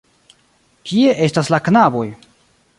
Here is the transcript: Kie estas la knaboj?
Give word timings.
Kie 0.91 1.13
estas 1.27 1.53
la 1.55 1.63
knaboj? 1.69 2.05